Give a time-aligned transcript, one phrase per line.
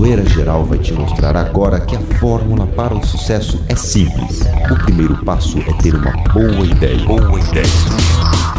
[0.00, 4.40] Zoeira Geral vai te mostrar agora que a fórmula para o sucesso é simples.
[4.70, 7.04] O primeiro passo é ter uma boa ideia.
[7.04, 7.66] Boa ideia.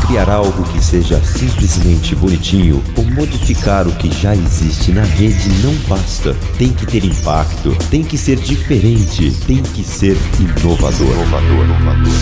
[0.05, 5.73] Criar algo que seja simplesmente bonitinho ou modificar o que já existe na rede não
[5.89, 6.35] basta.
[6.59, 11.07] Tem que ter impacto, tem que ser diferente, tem que ser inovador.
[11.07, 12.13] Inovador, inovador.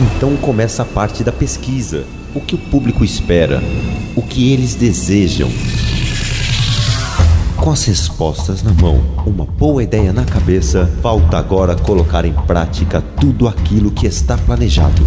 [0.00, 2.04] Então começa a parte da pesquisa.
[2.34, 3.62] O que o público espera?
[4.16, 5.48] O que eles desejam?
[7.66, 13.02] Com as respostas na mão, uma boa ideia na cabeça, falta agora colocar em prática
[13.20, 15.02] tudo aquilo que está planejado.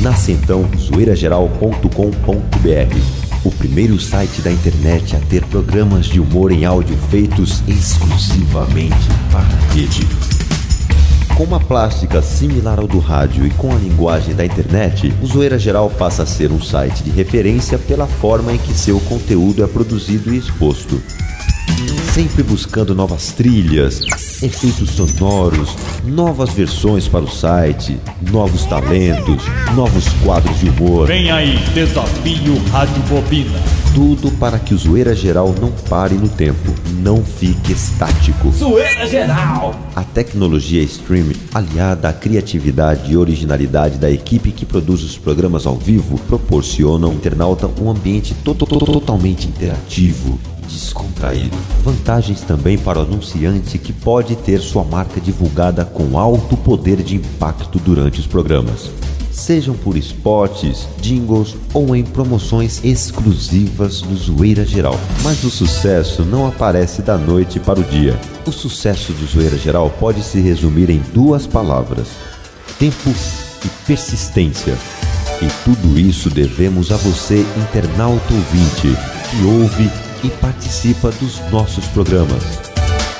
[0.00, 6.96] Nasce então zoeirageral.com.br, o primeiro site da internet a ter programas de humor em áudio
[7.10, 10.31] feitos exclusivamente para a rede.
[11.42, 15.58] Com uma plástica similar ao do rádio e com a linguagem da internet, o Zoeira
[15.58, 19.66] Geral passa a ser um site de referência pela forma em que seu conteúdo é
[19.66, 21.02] produzido e exposto.
[22.14, 24.02] Sempre buscando novas trilhas,
[24.40, 27.98] efeitos sonoros, novas versões para o site,
[28.30, 29.42] novos talentos,
[29.74, 31.08] novos quadros de humor.
[31.08, 33.81] Vem aí, Desafio Rádio Bobina.
[33.94, 38.50] Tudo para que o Zoeira Geral não pare no tempo, não fique estático.
[38.50, 39.74] Zoeira Geral!
[39.94, 45.76] A tecnologia stream, aliada à criatividade e originalidade da equipe que produz os programas ao
[45.76, 51.56] vivo, proporciona ao internauta um ambiente to to to totalmente interativo, descontraído.
[51.84, 57.16] Vantagens também para o anunciante que pode ter sua marca divulgada com alto poder de
[57.16, 58.90] impacto durante os programas.
[59.32, 65.00] Sejam por spots, jingles ou em promoções exclusivas do Zoeira Geral.
[65.22, 68.18] Mas o sucesso não aparece da noite para o dia.
[68.46, 72.08] O sucesso do Zoeira Geral pode se resumir em duas palavras:
[72.78, 73.10] tempo
[73.64, 74.76] e persistência.
[75.40, 78.96] E tudo isso devemos a você, internauta ouvinte,
[79.30, 79.90] que ouve
[80.22, 82.42] e participa dos nossos programas.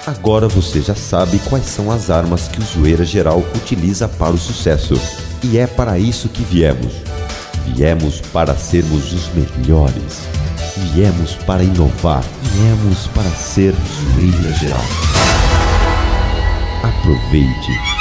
[0.06, 4.38] Agora você já sabe quais são as armas que o Zoeira Geral utiliza para o
[4.38, 4.94] sucesso.
[5.44, 6.92] E é para isso que viemos.
[7.74, 10.22] Viemos para sermos os melhores.
[10.94, 12.24] Viemos para inovar.
[12.54, 14.84] Viemos para ser Zoeira Geral.
[16.82, 17.91] Aproveite.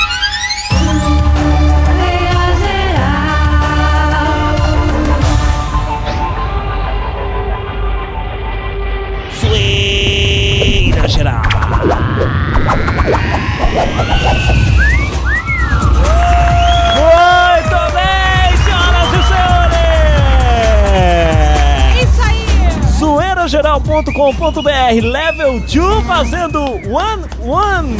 [23.51, 27.97] Zoeirageral.com.br Level 2 fazendo One One.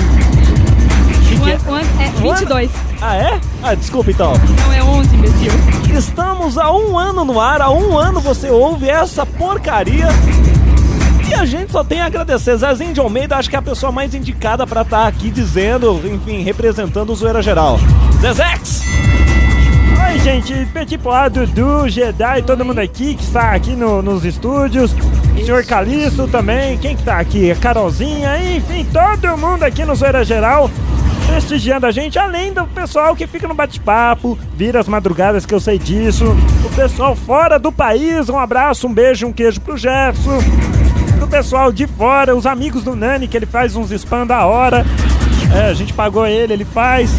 [1.46, 1.58] É?
[1.68, 2.72] One, one, é 22.
[3.02, 3.40] Ah, é?
[3.62, 4.32] Ah, desculpa então.
[4.64, 5.52] Não é 11, imbecil.
[5.94, 10.08] Estamos há um ano no ar, há um ano você ouve essa porcaria.
[11.30, 12.56] E a gente só tem a agradecer.
[12.56, 16.44] Zezinho de Almeida, acho que é a pessoa mais indicada pra estar aqui dizendo, enfim,
[16.44, 17.78] representando o Zoeira Geral.
[18.22, 18.84] Zezex!
[20.12, 24.96] Oi, gente, Petit Poá, Dudu, Jedi, todo mundo aqui que está aqui no- nos estúdios.
[25.52, 27.52] Senhor Calixto também, quem que tá aqui?
[27.52, 30.72] A Carolzinha, enfim, todo mundo aqui no Zoeira Geral
[31.28, 35.60] prestigiando a gente, além do pessoal que fica no bate-papo, vira as madrugadas que eu
[35.60, 36.24] sei disso.
[36.64, 40.40] O pessoal fora do país, um abraço, um beijo, um queijo pro Jefferson.
[41.18, 44.86] Pro pessoal de fora, os amigos do Nani, que ele faz uns spam da hora.
[45.54, 47.12] É, a gente pagou ele, ele faz.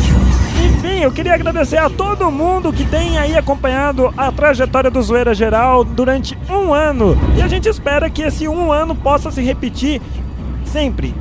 [0.82, 5.32] Enfim, eu queria agradecer a todo mundo que tem aí acompanhado a trajetória do Zoeira
[5.32, 7.16] Geral durante um ano.
[7.36, 10.02] E a gente espera que esse um ano possa se repetir
[10.64, 11.14] sempre.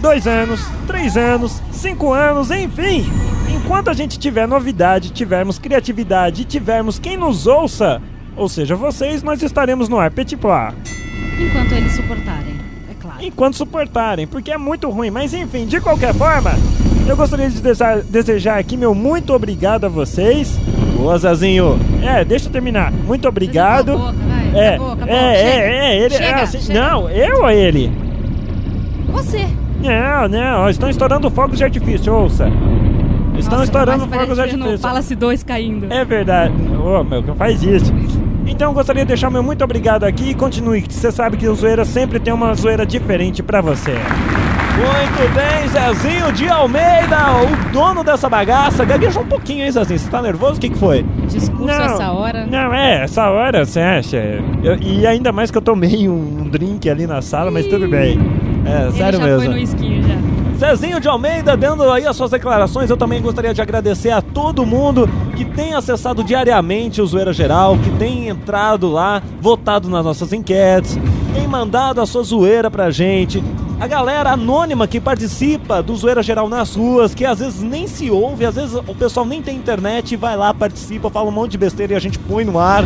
[0.00, 3.04] Dois anos, três anos, cinco anos, enfim.
[3.54, 8.00] Enquanto a gente tiver novidade, tivermos criatividade e tivermos quem nos ouça,
[8.34, 10.10] ou seja, vocês, nós estaremos no ar.
[10.10, 10.36] Petit.
[10.36, 12.61] Enquanto eles suportarem.
[13.26, 15.10] Enquanto suportarem, porque é muito ruim.
[15.10, 16.52] Mas enfim, de qualquer forma,
[17.06, 17.60] eu gostaria de
[18.08, 20.58] desejar, aqui meu muito obrigado a vocês.
[20.96, 21.78] Boa, Zazinho.
[22.02, 22.92] É, deixa eu terminar.
[22.92, 23.98] Muito obrigado.
[23.98, 24.52] Boca, vai.
[24.54, 26.60] É, é, é, é, ele é Chega, assim.
[26.60, 26.80] chega.
[26.80, 27.90] Não, eu ou ele?
[29.08, 29.46] Você.
[29.82, 32.48] Não, não, estão estourando fogos de artifício, ouça.
[33.36, 34.78] Estão Nossa, estourando fogos de artifício.
[34.78, 35.92] Palace 2 caindo.
[35.92, 36.54] É verdade.
[36.76, 37.92] Ô, meu, que faz isso.
[38.52, 41.48] Então eu gostaria de deixar meu muito obrigado aqui e continue, que você sabe que
[41.48, 43.92] o Zoeira sempre tem uma zoeira diferente pra você.
[43.92, 48.84] Muito bem, Zezinho de Almeida, o dono dessa bagaça.
[48.84, 49.98] Gaguejou um pouquinho, hein, Zezinho?
[49.98, 50.54] Você tá nervoso?
[50.56, 51.04] O que, que foi?
[51.28, 52.46] Discurso essa hora.
[52.46, 54.16] Não, é, essa hora você acha.
[54.62, 58.18] Eu- e ainda mais que eu tomei um drink ali na sala, mas tudo bem.
[58.64, 59.40] É, Ele sério já mesmo.
[59.40, 60.01] foi no esquinho
[60.62, 62.88] Zezinho de Almeida dando aí as suas declarações.
[62.88, 67.76] Eu também gostaria de agradecer a todo mundo que tem acessado diariamente o Zoeira Geral,
[67.78, 70.96] que tem entrado lá, votado nas nossas enquetes,
[71.34, 73.42] tem mandado a sua zoeira pra gente.
[73.80, 78.08] A galera anônima que participa do Zoeira Geral nas ruas, que às vezes nem se
[78.08, 81.58] ouve, às vezes o pessoal nem tem internet, vai lá, participa, fala um monte de
[81.58, 82.84] besteira e a gente põe no ar.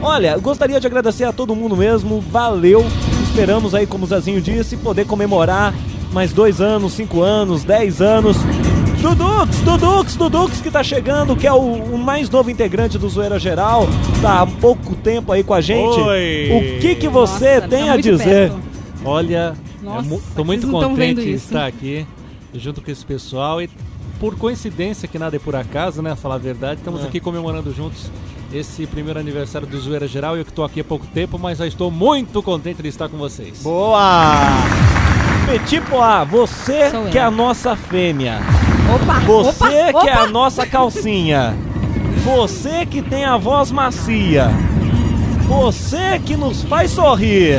[0.00, 2.86] Olha, gostaria de agradecer a todo mundo mesmo, valeu.
[3.24, 5.74] Esperamos aí, como o Zezinho disse, poder comemorar
[6.12, 8.36] mais dois anos, cinco anos, dez anos.
[9.00, 13.36] Dudux, Dudux, Dudux que tá chegando, que é o, o, mais novo integrante do Zoeira
[13.38, 13.88] Geral,
[14.20, 15.98] tá há pouco tempo aí com a gente.
[15.98, 16.76] Oi.
[16.76, 18.50] O que que você Nossa, tem tá a muito dizer?
[18.50, 18.60] perto.
[19.04, 22.06] Olha, Nossa, é mu- tô muito contente de estar aqui
[22.54, 23.68] junto com esse pessoal e
[24.20, 26.14] por coincidência que nada é por acaso, né?
[26.14, 27.08] Falar a verdade, estamos É.
[27.08, 28.08] aqui comemorando juntos
[28.54, 30.36] esse primeiro aniversário do Zoeira Geral.
[30.36, 33.16] Eu que tô aqui há pouco tempo, mas já estou muito contente de estar com
[33.16, 33.62] vocês.
[33.64, 34.36] Boa!
[35.46, 37.10] Petit Poá, você Sou eu.
[37.10, 38.38] que é a nossa fêmea.
[38.94, 39.20] Opa!
[39.20, 40.22] Você opa, que é opa.
[40.22, 41.54] a nossa calcinha.
[42.24, 44.50] Você que tem a voz macia.
[45.46, 47.58] Você que nos faz sorrir.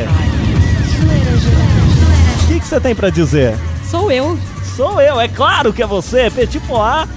[2.43, 3.55] O que que você tem pra dizer?
[3.89, 4.37] Sou eu.
[4.75, 7.07] Sou eu, é claro que é você, Petit Poá,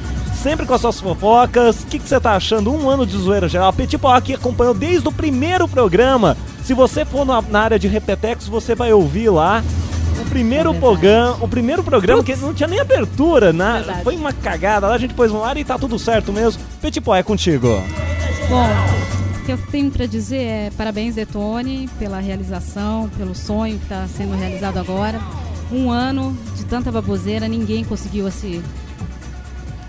[0.42, 1.80] sempre com as suas fofocas.
[1.82, 2.70] O que, que você tá achando?
[2.70, 3.72] Um ano de zoeira geral.
[3.72, 6.36] Petit Poá que acompanhou desde o primeiro programa.
[6.62, 9.62] Se você for na, na área de Repetex, você vai ouvir lá.
[10.28, 13.74] Primeiro programa, o primeiro programa que não tinha nem abertura, né?
[13.76, 14.04] Verdade.
[14.04, 14.86] Foi uma cagada.
[14.88, 16.62] Lá a gente pôs no ar e tá tudo certo mesmo.
[16.80, 17.68] Petit Poá, é contigo.
[18.48, 18.66] Bom,
[19.40, 24.06] o que eu tenho pra dizer é parabéns, Detone, pela realização, pelo sonho que está
[24.08, 25.20] sendo realizado agora.
[25.72, 28.62] Um ano de tanta baboseira, ninguém conseguiu esse.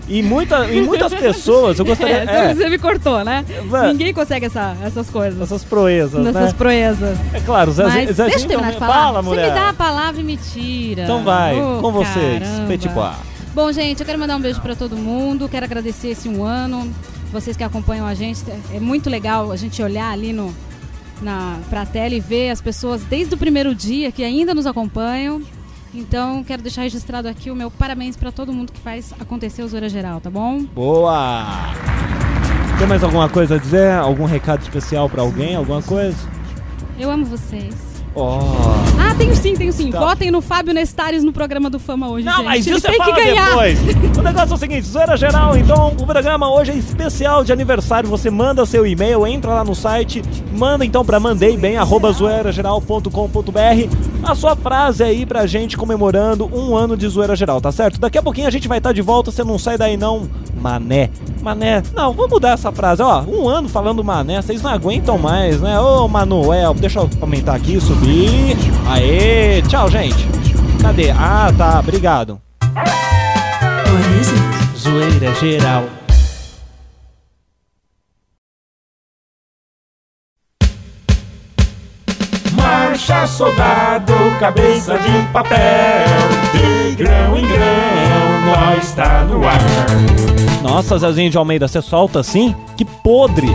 [0.08, 2.24] E, muita, e muitas pessoas, eu gostaria.
[2.28, 3.44] É, é, Você me cortou, né?
[3.66, 3.88] Vai.
[3.92, 5.40] Ninguém consegue essa- essas coisas.
[5.40, 6.54] essas proezas, Nessas né?
[6.56, 7.18] proezas.
[7.34, 8.94] É claro, Zezinho, Mas Zezinho deixa eu terminar de falar.
[8.94, 9.48] Fala, Você mulher.
[9.48, 11.02] me dá a palavra e me tira.
[11.02, 12.66] Então vai, Ô, com vocês, caramba.
[12.68, 13.14] Petit Poá.
[13.54, 15.48] Bom, gente, eu quero mandar um beijo pra todo mundo.
[15.48, 16.90] Quero agradecer esse um ano.
[17.32, 18.42] Vocês que acompanham a gente.
[18.72, 20.54] É muito legal a gente olhar ali no,
[21.20, 25.42] na, pra tela e ver as pessoas desde o primeiro dia que ainda nos acompanham.
[25.94, 29.68] Então, quero deixar registrado aqui o meu parabéns pra todo mundo que faz acontecer o
[29.68, 30.62] Zoeira Geral, tá bom?
[30.64, 31.44] Boa!
[32.78, 33.92] Tem mais alguma coisa a dizer?
[33.92, 35.56] Algum recado especial pra alguém?
[35.56, 36.16] Alguma coisa?
[36.98, 37.97] Eu amo vocês.
[38.14, 38.38] Oh.
[39.00, 39.90] Ah, tenho sim, tenho sim.
[39.90, 40.00] Tá.
[40.00, 42.44] Votem no Fábio Nestares no programa do Fama hoje, Não, gente.
[42.44, 43.46] mas Ele isso você tem que ganhar.
[43.50, 43.78] depois.
[44.18, 48.08] O negócio é o seguinte, zoeira geral, então o programa hoje é especial de aniversário.
[48.10, 50.22] Você manda seu e-mail, entra lá no site,
[50.52, 56.96] manda então pra mandeibem, arroba zoeirageral.com.br a sua frase aí pra gente comemorando um ano
[56.96, 58.00] de zoeira geral, tá certo?
[58.00, 60.28] Daqui a pouquinho a gente vai estar de volta, você não sai daí não,
[60.58, 61.10] mané.
[61.40, 65.60] Mané, não, vou mudar essa frase, ó, um ano falando mané, vocês não aguentam mais,
[65.60, 65.78] né?
[65.80, 68.56] Ô Manuel, deixa eu aumentar aqui, subir.
[68.88, 70.28] Aê, tchau, gente.
[70.82, 71.10] Cadê?
[71.10, 72.40] Ah, tá, obrigado.
[74.76, 75.84] Zoeira geral.
[82.52, 86.37] Marcha, soldado, cabeça de papel.
[86.52, 89.58] De grão em grão, nós tá no ar.
[90.62, 92.54] Nossa, Zezinho de Almeida, você solta assim?
[92.76, 93.48] Que podre!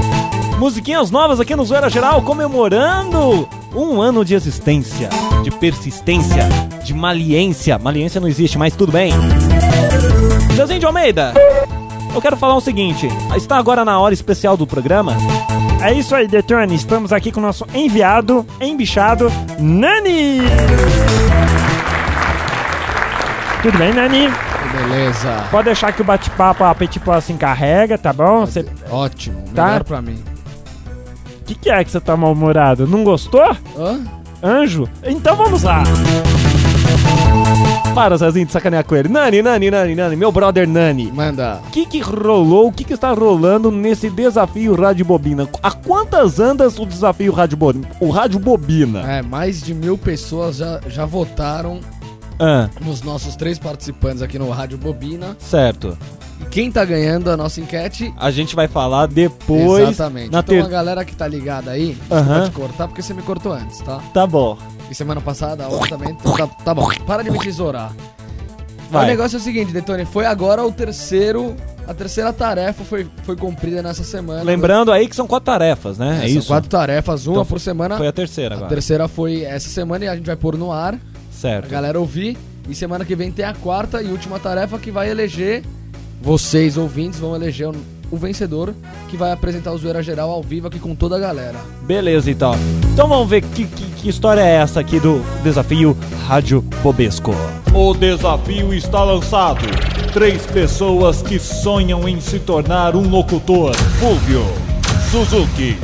[0.57, 5.09] Musiquinhas novas aqui no Zoeira Geral comemorando um ano de existência,
[5.43, 6.47] de persistência,
[6.83, 7.77] de maliência.
[7.77, 9.11] Maliência não existe, mas tudo bem.
[10.55, 11.33] Zezinho de Almeida,
[12.13, 15.17] eu quero falar o seguinte: está agora na hora especial do programa.
[15.81, 16.75] É isso aí, Detone.
[16.75, 20.39] Estamos aqui com o nosso enviado, embichado, Nani!
[23.63, 24.27] Tudo bem, Nani?
[24.73, 25.47] Beleza.
[25.49, 28.41] Pode deixar que o bate-papo, a Petit Pois se encarrega, tá bom?
[28.41, 28.65] Você...
[28.91, 29.41] Ótimo.
[29.55, 29.67] Tá.
[29.67, 30.21] Melhor pra mim.
[31.39, 32.85] O que, que é que você tá mal-humorado?
[32.85, 33.55] Não gostou?
[33.77, 34.01] Hã?
[34.43, 34.89] Anjo?
[35.01, 35.81] Então vamos lá.
[37.95, 39.07] Para, Zezinho, de sacanear com ele.
[39.07, 41.09] Nani, Nani, Nani, Nani, meu brother Nani.
[41.09, 41.61] Manda.
[41.65, 45.47] O que, que rolou, o que, que está rolando nesse desafio Rádio Bobina?
[45.61, 47.87] A quantas andas o desafio Rádio Bobina?
[48.01, 49.09] O Rádio Bobina.
[49.09, 51.79] É, mais de mil pessoas já, já votaram
[52.45, 55.37] Ah, nos nossos três participantes aqui no Rádio Bobina.
[55.39, 55.97] certo.
[56.41, 58.13] E quem tá ganhando a nossa enquete?
[58.17, 59.89] A gente vai falar depois.
[59.89, 60.31] Exatamente.
[60.31, 60.61] Na então ter...
[60.63, 62.39] a galera que tá ligada aí, Aham.
[62.39, 63.99] pode cortar porque você me cortou antes, tá?
[64.13, 64.57] Tá bom.
[64.91, 66.09] E semana passada, a também.
[66.09, 66.89] Então tá, tá bom.
[67.07, 67.93] Para de me tesourar.
[68.91, 69.05] Vai.
[69.05, 71.55] O negócio é o seguinte, Detone, foi agora o terceiro.
[71.87, 74.43] A terceira tarefa foi, foi cumprida nessa semana.
[74.43, 76.17] Lembrando aí que são quatro tarefas, né?
[76.23, 76.47] É, são isso.
[76.47, 77.97] quatro tarefas, uma Então por semana.
[77.97, 78.69] Foi a terceira A agora.
[78.69, 80.97] terceira foi essa semana e a gente vai pôr no ar,
[81.47, 81.69] a Certo.
[81.69, 82.37] galera ouvir.
[82.69, 85.63] E semana que vem tem a quarta e última tarefa que vai eleger,
[86.21, 87.75] vocês ouvintes vão eleger o,
[88.09, 88.73] o vencedor
[89.09, 91.57] que vai apresentar o Zoeira Geral ao vivo aqui com toda a galera.
[91.81, 92.55] Beleza, então.
[92.93, 97.31] Então vamos ver que, que, que história é essa aqui do desafio Rádio Bobesco.
[97.73, 99.65] O desafio está lançado.
[100.13, 103.75] Três pessoas que sonham em se tornar um locutor.
[103.99, 104.45] Fulvio,
[105.11, 105.75] Suzuki,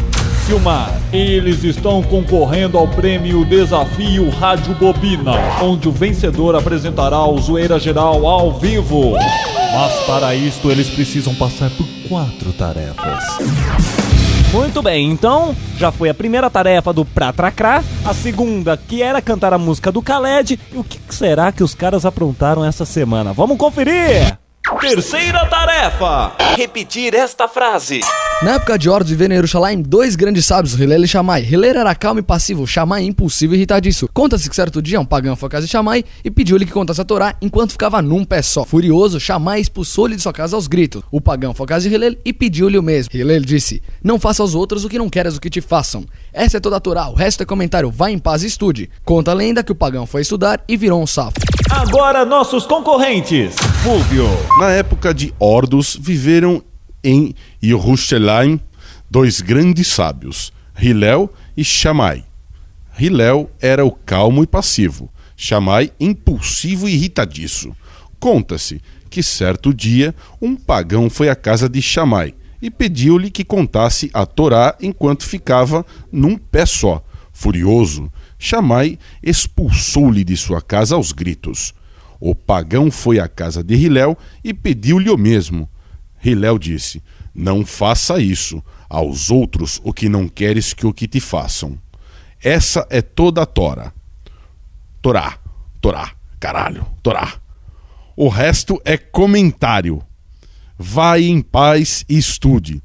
[0.50, 0.92] Silmar.
[1.14, 8.26] Eles estão concorrendo ao prêmio Desafio Rádio Bobina, onde o vencedor apresentará o Zoeira Geral
[8.26, 9.12] ao vivo.
[9.12, 13.24] Mas para isto eles precisam passar por quatro tarefas.
[14.52, 19.54] Muito bem, então já foi a primeira tarefa do Pratracrá, a segunda que era cantar
[19.54, 23.34] a música do Khaled, e o que será que os caras aprontaram essa semana?
[23.34, 24.36] Vamos conferir!
[24.82, 28.02] Terceira tarefa: repetir esta frase.
[28.42, 31.44] Na época de Horus viveram em Jerusalém dois grandes sábios, Hillel e Shammai.
[31.44, 34.08] Hillel era calmo e passivo, Shammai impulsivo e irritadiço.
[34.14, 37.02] Conta-se que certo dia um pagão foi à casa de Shammai e pediu-lhe que contasse
[37.02, 38.64] a Torá enquanto ficava num pé só.
[38.64, 41.04] Furioso, Shammai expulsou-lhe de sua casa aos gritos.
[41.12, 43.12] O pagão foi à casa de Hillel e pediu-lhe o mesmo.
[43.14, 46.06] Hillel disse, não faça aos outros o que não queres o que te façam.
[46.32, 48.90] Essa é toda a Torá, o resto é comentário, vá em paz e estude.
[49.04, 51.36] Conta a lenda que o pagão foi estudar e virou um safo.
[51.70, 53.54] Agora nossos concorrentes.
[53.84, 54.30] Fulvio,
[54.62, 56.64] Na época de Ordus, viveram
[57.04, 58.60] em Yerushalayim
[59.10, 62.24] dois grandes sábios, Hillel e Shammai.
[63.00, 67.76] Hillel era o calmo e passivo, Shammai impulsivo e irritadiço.
[68.20, 74.10] Conta-se que certo dia um pagão foi à casa de Shammai e pediu-lhe que contasse
[74.14, 77.04] a Torá enquanto ficava num pé só.
[77.32, 81.74] Furioso, Shammai expulsou-lhe de sua casa aos gritos.
[82.20, 85.70] O pagão foi à casa de Hillel e pediu-lhe o mesmo.
[86.24, 87.02] Hillel disse:
[87.40, 91.80] Não faça isso aos outros o que não queres que o que te façam.
[92.44, 93.94] Essa é toda a Tora.
[95.02, 95.40] Torá,
[95.80, 97.36] Torá, caralho, Torá.
[98.14, 100.02] O resto é comentário.
[100.78, 102.84] Vai em paz e estude.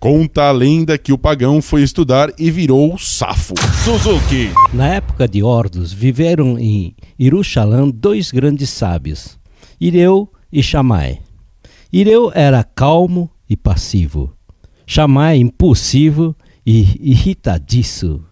[0.00, 3.52] Conta a lenda que o pagão foi estudar e virou safo.
[3.84, 9.38] Suzuki, Na época de Ordus, viveram em Jerusalém dois grandes sábios,
[9.78, 11.20] Ireu e Shammai.
[11.92, 14.32] Ireu era calmo e passivo,
[14.86, 16.34] Shammai impulsivo
[16.66, 18.24] e irritadiço.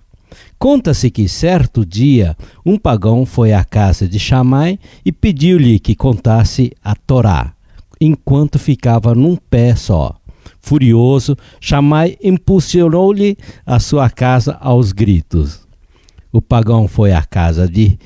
[0.59, 6.73] Conta-se que certo dia um pagão foi à casa de Shammai e pediu-lhe que contasse
[6.83, 7.55] a Torá,
[8.01, 10.17] enquanto ficava num pé só.
[10.61, 15.67] Furioso, Shammai impulsionou-lhe a sua casa aos gritos.
[16.33, 17.99] O pagão foi à casa de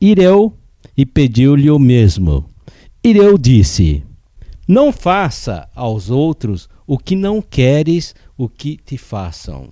[0.00, 0.54] Ireu
[0.96, 2.44] e pediu-lhe o mesmo.
[3.04, 4.02] Ireu disse:
[4.66, 9.70] Não faça aos outros o que não queres o que te façam.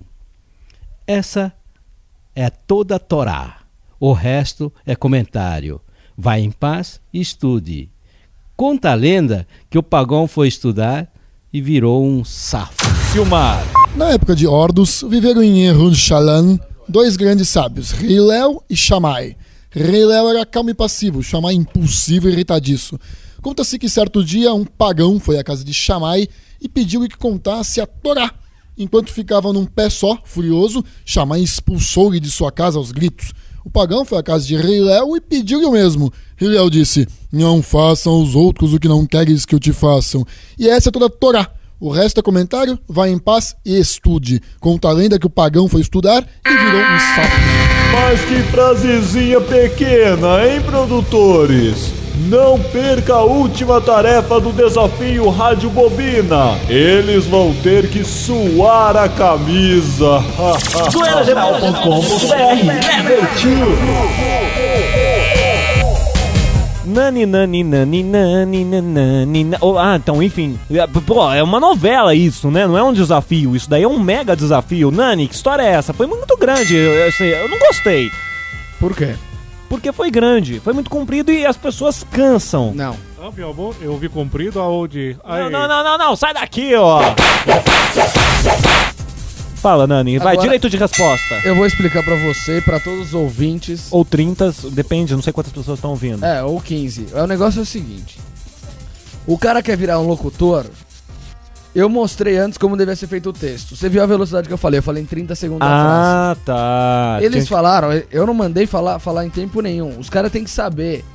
[1.07, 1.53] Essa
[2.35, 3.61] é toda a Torá.
[3.99, 5.79] O resto é comentário.
[6.17, 7.89] Vá em paz e estude.
[8.55, 11.11] Conta a lenda que o pagão foi estudar
[11.53, 12.85] e virou um safo.
[13.11, 13.63] Silmar,
[13.95, 19.35] Na época de Ordus, viveram em Yerushalayim dois grandes sábios, Hillel e Shammai.
[19.75, 22.99] Hillel era calmo e passivo, Shammai impulsivo e irritadiço.
[23.41, 26.27] Conta-se que certo dia um pagão foi à casa de Shammai
[26.61, 28.31] e pediu-lhe que contasse a Torá.
[28.77, 33.33] Enquanto ficava num pé só, furioso, Shammai expulsou-lhe de sua casa aos gritos.
[33.65, 36.11] O pagão foi à casa de Hillel e pediu-lhe o mesmo.
[36.39, 40.25] Hillel disse: Não façam aos outros o que não queres que eu te façam.
[40.57, 41.49] E essa é toda a Torá.
[41.79, 44.39] O resto é comentário, vá em paz e estude.
[44.59, 47.35] Conta a lenda que o pagão foi estudar e virou um sapo.
[47.91, 52.00] mas que frasezinha pequena, hein, produtores?
[52.29, 56.57] Não perca a última tarefa do desafio Rádio Bobina.
[56.69, 60.21] Eles vão ter que suar a camisa.
[66.85, 70.59] Nani, nani, nani, nani, nani, na- Oh, Ah, então, enfim.
[70.69, 72.67] É, Pô, é uma novela isso, né?
[72.67, 73.55] Não é um desafio.
[73.55, 74.91] Isso daí é um mega desafio.
[74.91, 75.93] Nani, que história é essa?
[75.93, 76.75] Foi muito grande.
[76.75, 78.11] Eu, assim, eu não gostei.
[78.79, 79.15] Por quê?
[79.71, 82.73] Porque foi grande, foi muito comprido e as pessoas cansam.
[82.75, 82.97] Não.
[83.17, 85.15] Ah, meu amor, eu vi comprido aonde?
[85.25, 86.99] Não, não, não, não, não, sai daqui, ó.
[89.55, 91.39] Fala, Nani, vai, Agora- direito de resposta.
[91.45, 93.87] Eu vou explicar pra você e pra todos os ouvintes.
[93.91, 96.25] Ou 30, depende, não sei quantas pessoas estão ouvindo.
[96.25, 97.07] É, ou 15.
[97.13, 98.19] O negócio é o seguinte:
[99.25, 100.65] o cara quer virar um locutor.
[101.73, 103.75] Eu mostrei antes como devia ser feito o texto.
[103.77, 104.79] Você viu a velocidade que eu falei?
[104.79, 107.17] Eu falei em 30 segundos Ah, tá.
[107.21, 109.97] Eles falaram, eu não mandei falar, falar em tempo nenhum.
[109.97, 111.05] Os caras têm que saber.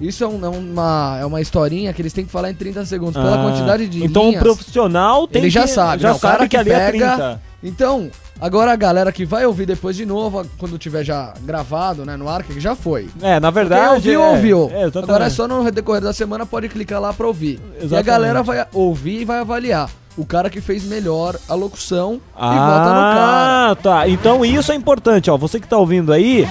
[0.00, 2.84] Isso é, um- é uma, é uma historinha que eles têm que falar em 30
[2.84, 3.14] segundos.
[3.20, 4.40] Pela ah, quantidade de Então linhas.
[4.40, 5.54] o profissional tem Ele que...
[5.54, 7.40] já sabe, já não, o cara sabe que, que ali é pega- 30.
[7.62, 12.16] Então, agora a galera que vai ouvir depois de novo, quando tiver já gravado, né,
[12.16, 13.08] no ar, que já foi.
[13.22, 13.94] É, na Quem verdade...
[13.94, 14.70] ouviu, é, ouviu.
[14.72, 15.04] é, exatamente.
[15.10, 17.58] Agora é só no decorrer da semana pode clicar lá pra ouvir.
[17.58, 18.06] E a Exatamente.
[18.06, 19.88] galera vai ouvir e vai avaliar.
[20.16, 23.70] O cara que fez melhor a locução e vota no cara.
[23.70, 24.08] Ah, tá.
[24.08, 25.36] Então isso é importante, ó.
[25.36, 26.48] Você que tá ouvindo aí.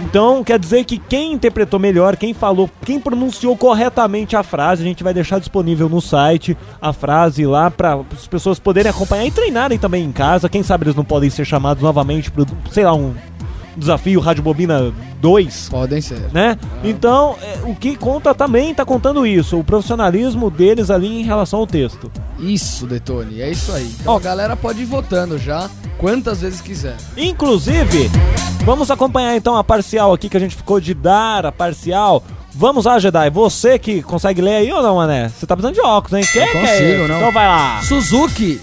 [0.00, 4.86] Então quer dizer que quem interpretou melhor, quem falou, quem pronunciou corretamente a frase, a
[4.86, 9.30] gente vai deixar disponível no site a frase lá para as pessoas poderem acompanhar e
[9.30, 10.48] treinarem também em casa.
[10.48, 13.14] Quem sabe eles não podem ser chamados novamente para, sei lá, um
[13.76, 16.20] desafio Rádio Bobina 2 Podem ser.
[16.32, 16.58] né?
[16.82, 21.60] Então, é, o que conta também tá contando isso, o profissionalismo deles ali em relação
[21.60, 22.10] ao texto.
[22.38, 23.90] Isso, Detone, é isso aí.
[24.00, 26.96] Então a galera pode ir votando já, quantas vezes quiser.
[27.16, 28.10] Inclusive,
[28.64, 32.22] vamos acompanhar então a parcial aqui que a gente ficou de dar a parcial.
[32.56, 33.30] Vamos lá, Jedi.
[33.30, 35.28] Você que consegue ler aí ou não, Mané?
[35.28, 36.28] Você tá precisando de óculos, hein?
[36.32, 37.16] Quem Eu que é consigo, não.
[37.16, 37.82] Então vai lá.
[37.82, 38.60] Suzuki,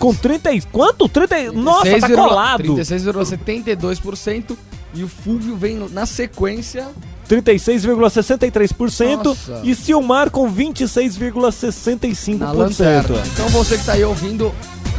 [0.00, 0.60] Com 30 e...
[0.62, 1.08] Quanto?
[1.08, 1.50] 30 e...
[1.52, 2.64] Nossa, tá 6,- colado.
[2.74, 4.56] 36,72%
[4.94, 6.88] e o Fulvio vem na sequência
[7.28, 9.60] 36,63% Nossa.
[9.62, 12.52] e Silmar com na 26,65%.
[12.54, 13.22] lanterna.
[13.32, 14.52] Então você que tá aí ouvindo,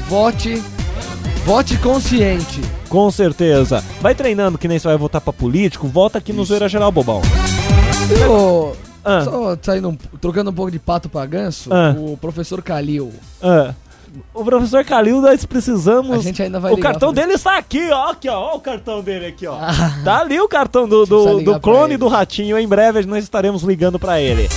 [0.08, 0.64] vote,
[1.46, 2.62] vote consciente.
[2.88, 3.84] Com certeza.
[4.00, 7.22] Vai treinando que nem você vai votar pra político, volta aqui no Zoeira Geral Bobão.
[8.22, 9.24] Eu, Ah.
[9.26, 11.96] Só saindo, trocando um pouco de pato pra ganso, Ah.
[11.98, 13.12] o professor Calil.
[13.42, 13.74] Ah.
[14.34, 16.20] O professor Calil, nós precisamos.
[16.20, 18.12] A gente ainda vai o cartão dele está aqui, ó.
[18.12, 18.40] Aqui, ó.
[18.40, 19.56] Ó o cartão dele aqui, ó.
[19.60, 20.02] Ah.
[20.04, 22.58] Tá ali o cartão do, do, do clone do ratinho.
[22.58, 24.50] Em breve nós estaremos ligando pra ele.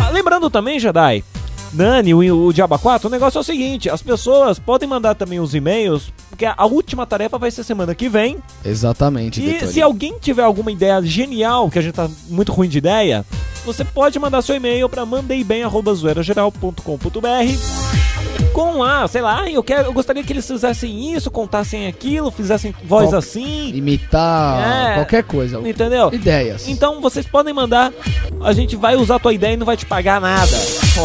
[0.00, 1.24] Ah, lembrando também, Jedi.
[1.72, 5.38] Nani, o, o Diaba 4, o negócio é o seguinte: as pessoas podem mandar também
[5.40, 8.38] os e-mails, porque a última tarefa vai ser semana que vem.
[8.64, 9.72] Exatamente, E Detone.
[9.72, 13.24] se alguém tiver alguma ideia genial, que a gente tá muito ruim de ideia,
[13.64, 17.88] você pode mandar seu e-mail para mandeibem@zoeirageral.com.br
[18.52, 22.30] com lá, sei lá, "Ah, eu quero, eu gostaria que eles fizessem isso, contassem aquilo,
[22.30, 24.94] fizessem voz Qual- assim, Imitar É.
[24.94, 25.58] qualquer coisa.
[25.68, 26.10] entendeu?
[26.12, 26.66] Ideias.
[26.68, 27.92] Então vocês podem mandar,
[28.42, 30.56] a gente vai usar a tua ideia e não vai te pagar nada.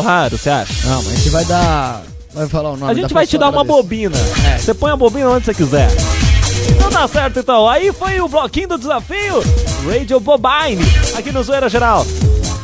[0.02, 0.74] Raro, você acha?
[0.88, 2.04] Não, mas a gente vai dar.
[2.34, 3.84] Vai falar o nome A gente vai te dar uma agradecer.
[3.84, 4.18] bobina.
[4.54, 4.58] É.
[4.58, 5.88] Você põe a bobina onde você quiser.
[6.70, 7.68] Então tá certo, então.
[7.70, 9.44] Aí foi o bloquinho do desafio
[9.88, 10.82] Radio Bobine,
[11.16, 12.06] aqui no Zoeira Geral.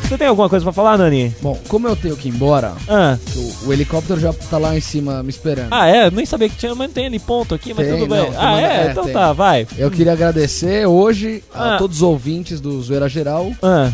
[0.08, 1.32] Você tem alguma coisa pra falar, Nani?
[1.40, 4.80] Bom, como eu tenho que ir embora, Ah, o, o helicóptero já tá lá em
[4.80, 5.68] cima me esperando.
[5.70, 6.10] ah é?
[6.10, 8.28] Nem sabia que tinha, mas tem ali ponto aqui, mas Tem, tudo bem.
[8.32, 8.64] não, ah, é?
[8.64, 9.12] é, Então tem.
[9.12, 9.68] tá, vai.
[9.78, 11.78] Eu queria agradecer hoje a Ah.
[11.78, 13.88] todos os ouvintes do Zoeira Geral Ah,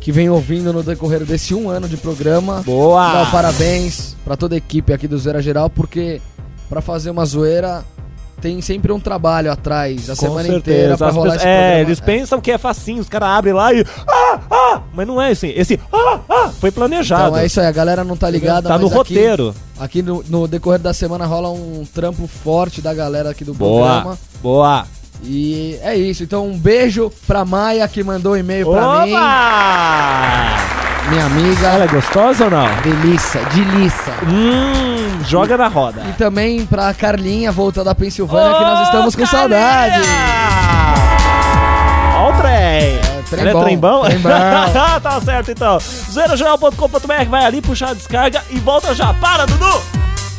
[0.00, 2.62] que vem ouvindo no decorrer desse um ano de programa.
[2.64, 3.12] boa!
[3.12, 6.20] Dar parabéns pra toda a equipe aqui do Zoeira Geral, porque
[6.68, 7.84] pra fazer uma zoeira
[8.40, 10.58] tem sempre um trabalho atrás, a Com semana certeza.
[10.58, 11.80] inteira pra As rolar pessoas- esse é, programa.
[11.80, 13.84] eles pensam que é facinho, os caras abrem lá e.
[14.06, 14.80] Ah, ah!
[14.94, 15.52] Mas não é assim.
[15.56, 17.30] Esse ah, ah, foi planejado.
[17.30, 19.54] Então é isso aí, a galera não tá ligada, tá no aqui- roteiro.
[19.80, 23.86] Aqui no, no decorrer da semana rola um trampo forte da galera aqui do Boa,
[24.02, 24.18] programa.
[24.40, 24.86] boa.
[25.22, 26.22] E é isso.
[26.22, 30.78] Então um beijo pra Maia que mandou um e-mail pra mim, Opa!
[31.08, 31.66] minha amiga.
[31.66, 32.66] Ela é gostosa ou não?
[32.82, 34.12] Delícia, delícia.
[34.26, 36.02] Hum, joga na roda.
[36.08, 40.00] E também pra Carlinha, volta da Pensilvânia, que nós estamos com saudade.
[42.16, 42.98] Ó o trem.
[43.30, 44.02] trem Ela bom, é trembão?
[44.04, 44.28] trem bom.
[45.02, 45.78] tá certo então.
[45.80, 49.12] Zerojornal.com.br, vai ali puxar a descarga e volta já.
[49.14, 49.82] Para, Dudu!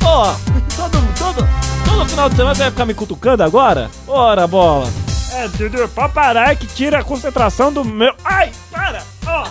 [0.03, 0.33] Ó,
[0.75, 1.47] todo, todo,
[1.89, 3.89] todo final de semana você vai ficar me cutucando agora?
[4.07, 4.87] Ora, bola.
[5.33, 8.13] É, Dudu, pode parar que tira a concentração do meu.
[8.25, 9.03] Ai, para!
[9.27, 9.47] Ó!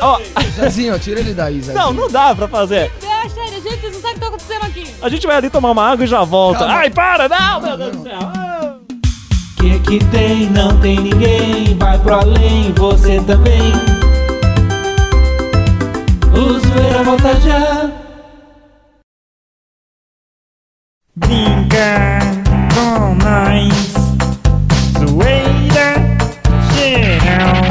[0.00, 0.20] Ó,
[0.54, 1.74] Zezinho, tira ele daí, Zezinho.
[1.74, 2.92] não, não dá pra fazer.
[3.00, 4.94] Deus, sério, gente, vocês não sabem o que tá acontecendo aqui.
[5.02, 6.60] A gente vai ali tomar uma água e já volta.
[6.60, 6.74] Calma.
[6.74, 7.28] Ai, para!
[7.28, 8.18] Não, meu Deus do céu.
[8.20, 8.76] Ah.
[9.56, 10.50] Que que tem?
[10.50, 11.76] Não tem ninguém.
[11.78, 13.72] Vai pro além, você também.
[16.32, 17.90] O zoeira volta já.
[21.16, 22.18] Brinca
[22.74, 23.94] com nós.
[24.98, 25.94] Zoeira
[26.74, 27.62] geral.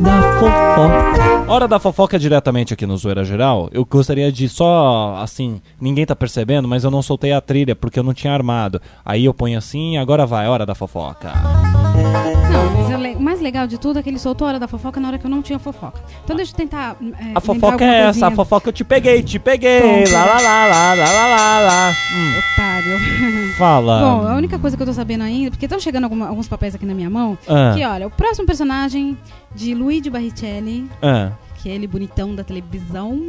[0.00, 1.52] da fofoca.
[1.52, 3.68] Hora da fofoca diretamente aqui no Zoeira Geral.
[3.72, 8.00] Eu gostaria de só, assim, ninguém tá percebendo, mas eu não soltei a trilha porque
[8.00, 8.82] eu não tinha armado.
[9.04, 11.32] Aí eu ponho assim, agora vai, hora da fofoca.
[13.26, 15.26] Mais legal de tudo é que ele soltou a hora da fofoca na hora que
[15.26, 16.00] eu não tinha fofoca.
[16.24, 16.96] Então deixa eu tentar.
[17.18, 20.04] é, A fofoca é essa, a fofoca eu te peguei, te peguei.
[20.12, 21.92] Lá, lá, lá, lá, lá, lá, lá, lá.
[22.14, 22.98] Hum, Otário.
[23.58, 24.00] fala.
[24.00, 26.74] Bom, a única coisa que eu tô sabendo ainda, porque estão chegando alguma- alguns papéis
[26.74, 27.72] aqui na minha mão, Ah.
[27.74, 29.16] que olha, o próximo personagem
[29.54, 33.28] de Luigi Barrichelli, Ah, que é ele bonitão da televisão,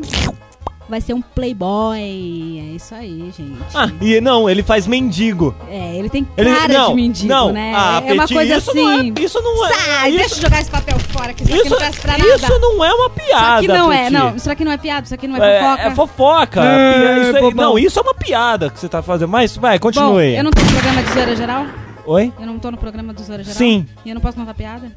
[0.89, 1.97] vai ser um playboy.
[1.99, 3.53] É isso aí, gente.
[3.73, 5.55] Ah, e não, ele faz mendigo.
[5.69, 7.51] É, ele tem Ele, cara não, de mendigo, não.
[7.51, 7.73] né?
[7.75, 8.81] Ah, é uma coisa isso assim.
[8.81, 9.73] Não é, isso não é.
[9.73, 12.17] Sai, isso, deixa eu jogar esse papel fora, que isso, aqui isso, não presta pra
[12.17, 12.35] nada.
[12.35, 13.61] isso não é uma piada.
[13.63, 14.35] Isso aqui não é, não.
[14.35, 15.81] Isso aqui não é piada, isso aqui não é fofoca.
[15.81, 16.63] É, é fofoca.
[16.65, 17.65] É, isso aí- bobão.
[17.71, 19.29] não, isso é uma piada que você tá fazendo.
[19.29, 20.35] Mas vai, Bom, continue.
[20.35, 21.65] eu não tô no programa de zoeira geral?
[22.05, 22.33] Oi?
[22.39, 23.57] Eu não tô no programa do zoeira geral?
[23.57, 23.85] Sim.
[24.05, 24.91] E eu não posso contar piada?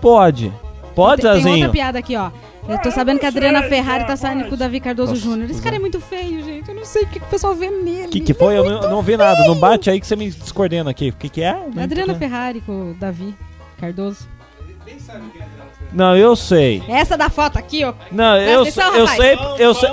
[0.00, 0.52] Pode.
[0.94, 1.56] Pode, tem, tem Zezinho?
[1.56, 2.30] outra piada aqui, ó.
[2.68, 5.50] Eu tô sabendo que a Adriana Ferrari tá saindo com o Davi Cardoso Júnior.
[5.50, 6.68] Esse cara é muito feio, gente.
[6.68, 8.06] Eu não sei o que, que o pessoal vê nele.
[8.06, 8.56] O que, que foi?
[8.56, 9.46] Eu não, não vi nada.
[9.46, 11.10] Não bate aí que você me descoordena aqui.
[11.10, 11.50] O que, que é?
[11.50, 13.34] A Adriana Ferrari com o Davi
[13.78, 14.26] Cardoso.
[15.92, 16.82] Não, eu sei.
[16.88, 17.94] Essa da foto aqui, ó.
[18.10, 19.38] Não, eu, atenção, eu sei.
[19.58, 19.90] Eu sei.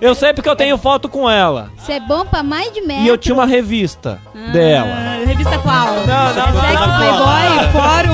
[0.00, 1.70] Eu sei porque eu tenho foto com ela.
[1.76, 3.04] Você é bom pra mais de metro.
[3.04, 4.20] E eu tinha uma revista
[4.52, 4.86] dela.
[4.88, 5.86] Ah, revista qual?
[5.86, 8.11] Não, não, não, Sexo, não, Playboy, Fórum,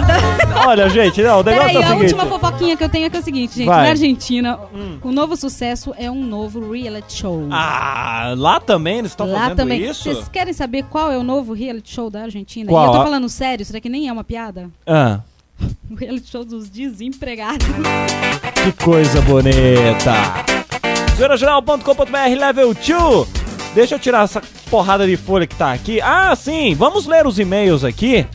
[0.00, 0.14] Colada.
[0.66, 2.14] Olha, gente, não, o negócio Peraí, é o a seguinte.
[2.14, 3.66] última fofoquinha que eu tenho aqui é o seguinte, gente.
[3.66, 3.84] Vai.
[3.84, 4.58] Na Argentina,
[5.02, 7.46] o novo sucesso é um novo reality show.
[7.50, 9.82] Ah, lá também eles estão fazendo também.
[9.82, 10.04] isso?
[10.04, 12.68] Vocês querem saber qual é o novo reality show da Argentina?
[12.70, 12.84] Qual?
[12.84, 14.70] E eu tô falando sério, isso daqui nem é uma piada.
[14.86, 15.20] Ah,
[15.90, 17.66] O reality show dos desempregados.
[18.62, 20.14] que coisa bonita.
[21.16, 23.28] Zoeirageral.com.br Level 2.
[23.74, 26.00] Deixa eu tirar essa porrada de folha que tá aqui.
[26.00, 28.26] Ah, sim, vamos ler os e-mails aqui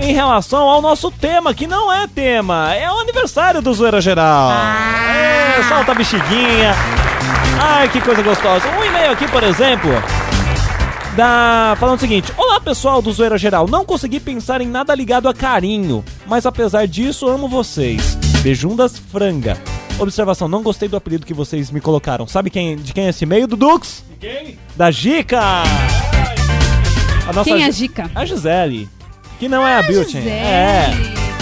[0.00, 4.50] em relação ao nosso tema, que não é tema, é o aniversário do Zoeira Geral.
[4.52, 6.74] É, solta a bexiguinha.
[7.60, 8.68] Ai, que coisa gostosa.
[8.78, 9.90] Um e-mail aqui, por exemplo,
[11.16, 15.28] da falando o seguinte: Olá pessoal do Zoeira Geral, não consegui pensar em nada ligado
[15.28, 18.16] a carinho, mas apesar disso amo vocês.
[18.42, 19.56] Beijundas franga.
[19.98, 22.26] Observação, não gostei do apelido que vocês me colocaram.
[22.28, 24.04] Sabe quem, de quem é esse e-mail, Dudux?
[24.10, 24.58] De quem?
[24.76, 25.40] Da Gica!
[27.26, 28.10] A nossa Quem é a Gi- Gica?
[28.14, 28.88] A Gisele.
[29.38, 30.22] Que não é a Bilchen.
[30.22, 30.30] Gisele.
[30.30, 30.90] É.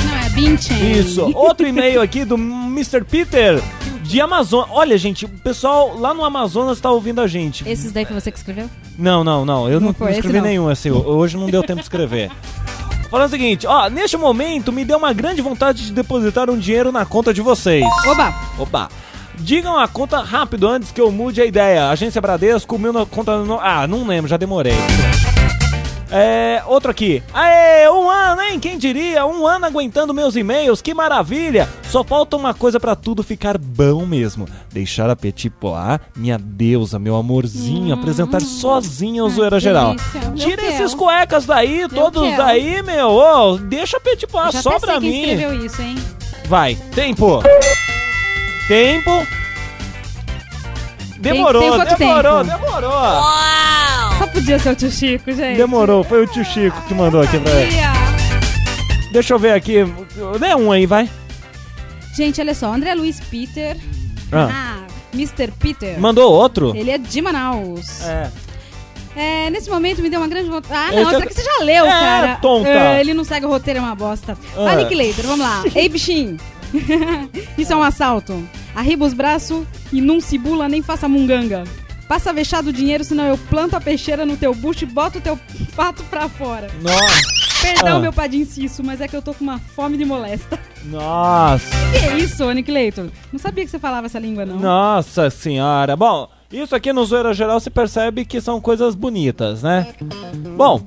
[0.05, 0.93] Não, é Binchen.
[0.93, 1.31] Isso.
[1.35, 3.05] Outro e-mail aqui do Mr.
[3.05, 3.63] Peter
[4.03, 4.69] de Amazonas.
[4.73, 7.69] Olha, gente, o pessoal lá no Amazonas tá ouvindo a gente.
[7.69, 8.69] Esses daí foi você que escreveu?
[8.99, 9.69] Não, não, não.
[9.69, 10.45] Eu não, Não não escrevi não.
[10.45, 10.91] nenhum assim.
[10.91, 12.31] Hoje não deu tempo de escrever.
[13.11, 16.91] Falando o seguinte, ó, neste momento me deu uma grande vontade de depositar um dinheiro
[16.91, 17.85] na conta de vocês.
[18.09, 18.35] Oba!
[18.59, 18.89] Opa!
[19.39, 21.91] Digam a conta rápido antes que eu mude a ideia.
[21.91, 23.39] Agência Bradesco, meu na conta.
[23.39, 23.59] No...
[23.61, 24.75] Ah, não lembro, já demorei.
[26.17, 27.21] É, outro aqui.
[27.33, 28.61] Aê, um ano, hein?
[28.61, 29.27] Quem diria?
[29.27, 31.69] Um ano aguentando meus e-mails, que maravilha!
[31.91, 34.47] Só falta uma coisa pra tudo ficar bom mesmo.
[34.73, 35.53] Deixar a Petit
[36.17, 39.97] minha deusa, meu amorzinho, apresentar sozinha o Zoeira Geral.
[40.37, 40.73] Tira quero.
[40.73, 42.37] esses cuecas daí, todos quero.
[42.37, 43.09] daí, meu.
[43.09, 44.29] Ô, deixa a Petit
[44.63, 45.21] só pra mim.
[45.21, 45.97] escreveu isso, hein?
[46.47, 47.43] Vai, tempo.
[48.69, 49.27] Tempo.
[51.25, 51.63] Demorou,
[51.97, 52.59] demorou, tempo?
[52.59, 52.91] demorou.
[54.19, 55.57] Só podia ser o tio Chico, gente.
[55.57, 57.53] Demorou, foi o tio Chico que mandou aqui pra.
[59.13, 59.79] Deixa eu ver aqui.
[60.39, 61.09] Dê um aí, vai.
[62.17, 63.77] Gente, olha só, André Luiz Peter.
[64.33, 64.49] Ah.
[64.51, 65.53] Ah, Mr.
[65.59, 65.99] Peter.
[65.99, 66.75] Mandou outro?
[66.77, 68.01] Ele é de Manaus.
[68.03, 68.31] É.
[69.17, 70.97] É, nesse momento me deu uma grande vontade.
[70.97, 72.37] Ah, não, Esse é- aqui você já leu, É, cara.
[72.43, 72.69] tonta.
[72.69, 74.37] É, ele não segue o roteiro, é uma bosta.
[74.57, 74.73] Ah.
[74.73, 75.63] Aniquilator, vamos lá.
[75.75, 76.37] Ei, bichinho.
[77.59, 78.47] isso é um assalto.
[78.75, 81.65] Arriba os braços e não se bula nem faça munganga.
[82.09, 85.21] Passa vexado o dinheiro, senão eu planto a peixeira no teu bucho e boto o
[85.23, 85.39] teu
[85.75, 86.69] pato pra fora.
[86.83, 87.35] Nossa.
[87.63, 88.01] Perdão, Ah.
[88.01, 90.59] meu padinciço, mas é que eu tô com uma fome de molesta.
[90.85, 91.65] Nossa.
[91.95, 93.07] Que é isso, Aniquilator?
[93.33, 94.57] Não sabia que você falava essa língua, não.
[94.59, 95.97] Nossa senhora.
[95.97, 99.87] Bom, isso aqui no Zoeira Geral se percebe que são coisas bonitas, né?
[100.57, 100.83] Bom,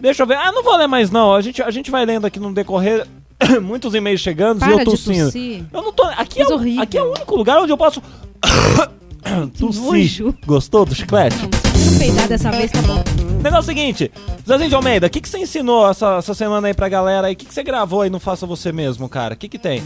[0.00, 0.36] deixa eu ver.
[0.36, 1.34] Ah, não vou ler mais não.
[1.34, 3.06] A gente, a gente vai lendo aqui no decorrer.
[3.62, 5.26] Muitos e-mails chegando e Para eu de tossindo.
[5.26, 5.64] tossir.
[5.72, 6.04] Eu não tô.
[6.04, 8.02] Aqui é, o, aqui é o único lugar onde eu posso.
[9.58, 10.34] tossir.
[10.46, 11.36] Gostou do chiclete?
[11.36, 13.02] Vou peidar dessa vez, tá bom.
[13.42, 14.10] Negócio é o seguinte,
[14.46, 17.32] Zezinho de Almeida, o que, que você ensinou essa, essa semana aí pra galera aí?
[17.34, 19.34] O que, que você gravou aí no Faça Você Mesmo, cara?
[19.34, 19.82] O que, que tem?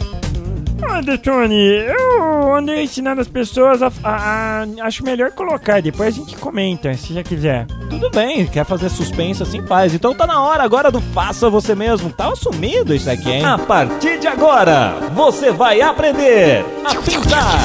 [0.82, 6.18] Olha, Tony, eu andei ensinando as pessoas a, a- a- Acho melhor colocar, depois a
[6.18, 7.66] gente comenta, se já quiser.
[7.88, 9.94] Tudo bem, quer fazer suspense assim faz.
[9.94, 12.10] Então tá na hora agora do Faça Você Mesmo.
[12.10, 13.44] Tava sumido isso aqui, hein?
[13.44, 17.58] A partir de agora, você vai aprender a pintar,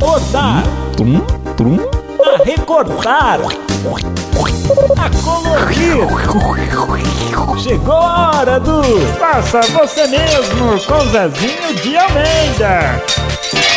[0.00, 0.62] rodar,
[0.96, 1.20] Tum,
[1.56, 1.76] tum.
[2.24, 3.38] a recortar,
[4.96, 5.96] a colorir.
[7.58, 8.82] Chegou a hora do...
[9.18, 13.69] Faça você mesmo com Zezinho de Almeida.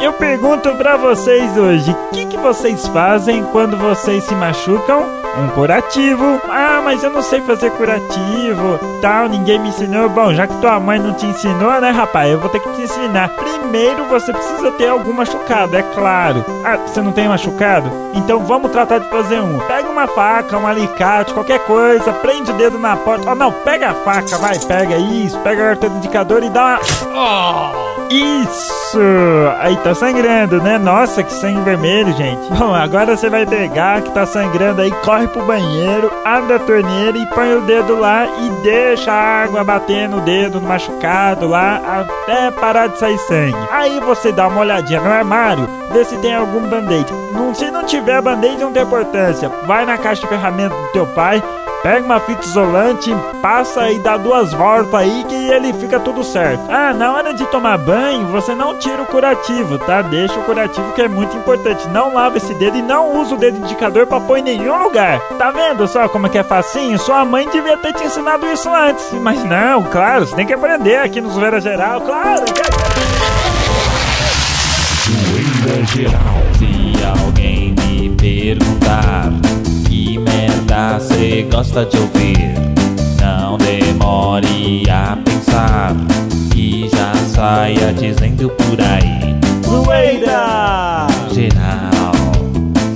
[0.00, 5.04] Eu pergunto pra vocês hoje, o que, que vocês fazem quando vocês se machucam?
[5.36, 6.40] Um curativo.
[6.48, 10.08] Ah, mas eu não sei fazer curativo, tal, ninguém me ensinou.
[10.08, 12.32] Bom, já que tua mãe não te ensinou, né, rapaz?
[12.32, 13.28] Eu vou ter que te ensinar.
[13.28, 16.44] Primeiro você precisa ter algum machucado, é claro.
[16.64, 17.90] Ah, você não tem machucado?
[18.14, 19.58] Então vamos tratar de fazer um.
[19.58, 23.30] Pega uma faca, um alicate, qualquer coisa, prende o dedo na porta.
[23.30, 26.80] Oh, não, pega a faca, vai, pega isso, pega o indicador e dá
[27.12, 27.87] uma.
[28.10, 28.98] Isso!
[29.60, 30.78] Aí tá sangrando, né?
[30.78, 32.48] Nossa, que sangue vermelho, gente.
[32.56, 37.18] Bom, agora você vai pegar que tá sangrando aí, corre pro banheiro, abre a torneira
[37.18, 41.80] e põe o dedo lá e deixa a água bater no dedo, no machucado lá,
[42.00, 43.56] até parar de sair sangue.
[43.70, 47.12] Aí você dá uma olhadinha no armário, vê se tem algum band-aid.
[47.54, 49.50] Se não tiver band-aid, não tem importância.
[49.66, 51.42] Vai na caixa de ferramentas do teu pai,
[51.82, 56.60] Pega uma fita isolante, passa e dá duas voltas aí que ele fica tudo certo.
[56.68, 60.02] Ah, na hora de tomar banho, você não tira o curativo, tá?
[60.02, 61.86] Deixa o curativo que é muito importante.
[61.88, 65.20] Não lava esse dedo e não usa o dedo indicador pra pôr em nenhum lugar.
[65.38, 66.98] Tá vendo só como é que é facinho?
[66.98, 69.12] Sua mãe devia ter te ensinado isso antes.
[69.12, 72.44] Mas não, claro, você tem que aprender aqui no Zoeira Geral, claro.
[75.06, 76.38] Zoeira geral.
[76.58, 79.30] Se alguém me perguntar
[80.78, 82.54] merda cê gosta de ouvir,
[83.20, 85.96] não demore a pensar
[86.54, 89.36] e já saia dizendo por aí.
[89.66, 91.06] Zoeira!
[91.32, 92.12] Geral.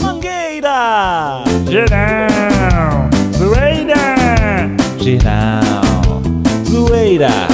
[0.00, 1.42] Mangueira!
[1.68, 3.10] Geral.
[3.36, 4.70] Zoeira.
[5.00, 6.22] Geral.
[6.70, 7.48] Zoeira!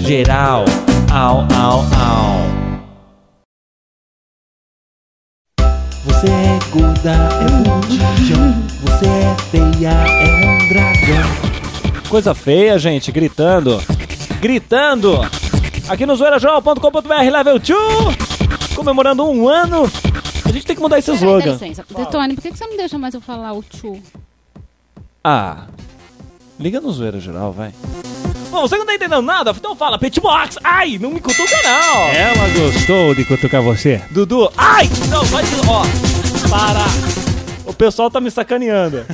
[0.00, 0.64] Geral.
[1.12, 2.63] Au, au, au.
[6.04, 8.62] Você é gorda, é botijão.
[8.82, 12.08] Você é feia, é um dragão.
[12.08, 13.80] Coisa feia, gente, gritando.
[14.40, 15.20] Gritando!
[15.88, 17.74] Aqui no zoeirajornal.com.br Level 2!
[18.76, 19.90] Comemorando um ano.
[20.44, 21.52] A gente tem que mudar esse Peraí, dá slogan.
[21.52, 21.84] licença.
[21.96, 23.98] Detone, por que que você não deixa mais eu falar o tchu?
[25.22, 25.64] Ah,
[26.60, 27.72] liga no Zoeira Geral, vai.
[28.54, 29.50] Bom, você não tá entendendo nada?
[29.50, 30.58] Então fala, Petbox!
[30.62, 32.02] Ai, não me cutuca não!
[32.14, 34.00] Ela gostou de cutucar você.
[34.12, 34.88] Dudu, ai!
[35.10, 35.42] Não, vai.
[35.66, 35.82] Ó,
[36.48, 36.84] para!
[37.66, 39.04] O pessoal tá me sacaneando.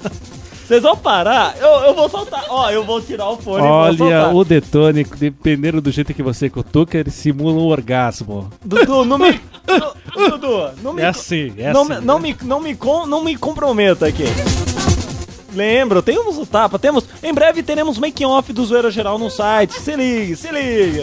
[0.68, 1.56] Vocês vão parar?
[1.58, 2.44] Eu, eu vou soltar.
[2.50, 6.98] Ó, eu vou tirar o fone Olha, o Detone, dependendo do jeito que você cutuca,
[6.98, 8.50] ele simula um orgasmo.
[8.62, 9.32] Dudu, não me...
[9.32, 9.96] Du-
[10.30, 11.02] Dudu, não me...
[11.02, 11.94] É assim, é não, assim.
[11.94, 14.24] me- não, me, não, me não me comprometa aqui.
[15.54, 17.04] Lembro, temos o tapa, temos.
[17.22, 19.74] Em breve teremos making off do Zoeira Geral no site.
[19.80, 21.02] Se liga, se liga.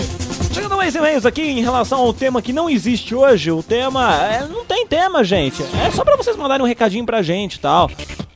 [0.53, 3.51] Chegando mais e-mails aqui em relação ao tema que não existe hoje.
[3.51, 4.15] O tema.
[4.25, 5.61] é, não tem tema, gente.
[5.85, 7.89] É só pra vocês mandarem um recadinho pra gente e tal.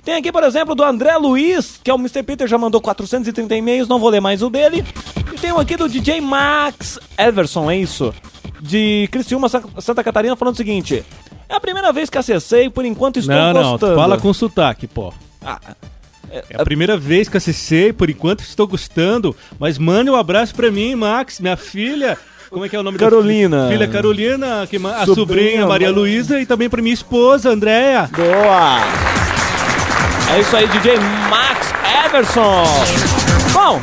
[0.06, 2.21] Tem aqui, por exemplo, do André Luiz, que é o Mr.
[2.23, 4.86] Peter, já mandou 430 e-mails, não vou ler mais o dele.
[5.34, 8.13] E tem um aqui do DJ Max Everson, é isso?
[8.62, 11.04] De Criciúma, Sa- Santa Catarina, falando o seguinte:
[11.49, 13.93] É a primeira vez que acessei, por enquanto estou não, não, gostando.
[13.93, 15.13] tu fala com sotaque, pô.
[15.45, 15.60] Ah,
[16.34, 19.36] É a primeira vez que acessei, por enquanto estou gostando.
[19.60, 22.17] Mas mande um abraço pra mim, Max, minha filha.
[22.50, 23.58] Como é que é o nome Carolina.
[23.58, 23.78] da filha?
[23.80, 28.10] Filha Carolina, que a Sobrinha, sobrinha Maria Luísa e também pra minha esposa, Andréia.
[28.15, 28.80] Boa!
[30.36, 30.98] É isso aí, DJ
[31.30, 31.74] Max
[32.06, 32.63] Everson.
[33.52, 33.82] Bom,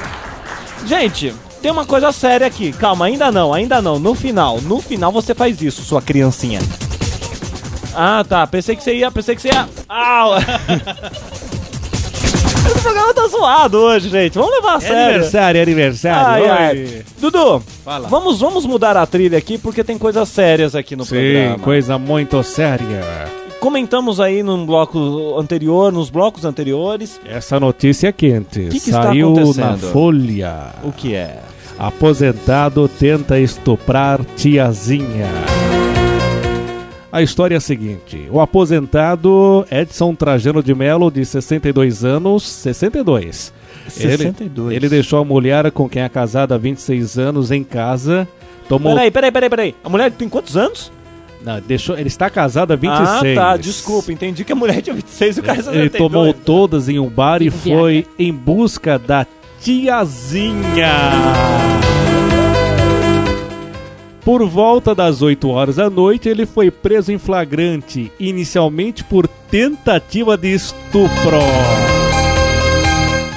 [0.86, 2.72] gente, tem uma coisa séria aqui.
[2.72, 3.98] Calma, ainda não, ainda não.
[3.98, 6.60] No final, no final você faz isso, sua criancinha.
[7.94, 8.46] Ah, tá.
[8.46, 9.68] Pensei que você ia, pensei que você ia.
[9.88, 10.34] Au!
[12.80, 14.34] Esse programa tá zoado hoje, gente.
[14.38, 15.04] Vamos levar a É sério.
[15.10, 16.50] aniversário, é aniversário.
[16.50, 17.02] Ai, ai.
[17.20, 18.08] Dudu, Fala.
[18.08, 21.58] vamos, vamos mudar a trilha aqui porque tem coisas sérias aqui no Sim, programa.
[21.58, 23.28] coisa muito séria.
[23.60, 27.20] Comentamos aí num bloco anterior, nos blocos anteriores.
[27.26, 28.68] Essa notícia é quente.
[28.70, 29.92] que está Saiu na acontecendo?
[29.92, 30.68] Folha.
[30.82, 31.38] O que é?
[31.78, 35.28] Aposentado tenta estuprar tiazinha.
[37.12, 43.52] A história é a seguinte: o aposentado Edson Trajano de Melo, de 62 anos, 62.
[43.88, 44.66] 62.
[44.68, 48.28] Ele, ele deixou a mulher com quem é casada há 26 anos em casa.
[48.68, 48.94] Tomou.
[48.94, 49.74] Peraí, peraí, peraí, peraí.
[49.82, 50.92] A mulher tem quantos anos?
[51.44, 53.38] Não, deixou, ele está casado há 26.
[53.38, 54.12] Ah, tá, desculpa.
[54.12, 55.92] Entendi que a mulher tinha 26 e o cara Ele 62.
[56.12, 59.26] tomou todas em um bar e foi em busca da
[59.60, 60.92] tiazinha.
[64.24, 70.36] Por volta das 8 horas da noite, ele foi preso em flagrante, inicialmente por tentativa
[70.36, 71.38] de estupro.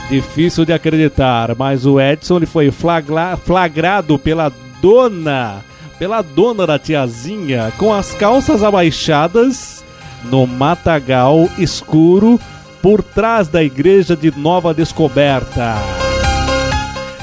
[0.09, 5.63] Difícil de acreditar, mas o Edson ele foi flagla- flagrado pela dona,
[5.97, 9.83] pela dona da tiazinha, com as calças abaixadas
[10.25, 12.39] no matagal escuro
[12.81, 15.75] por trás da igreja de Nova Descoberta.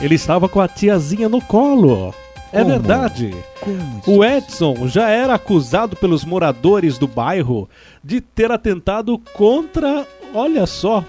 [0.00, 2.14] Ele estava com a tiazinha no colo.
[2.52, 2.70] É Como?
[2.70, 3.34] verdade.
[3.60, 7.68] Como O Edson já era acusado pelos moradores do bairro
[8.02, 10.06] de ter atentado contra.
[10.34, 11.04] Olha só.